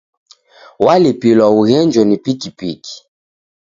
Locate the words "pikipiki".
2.23-2.95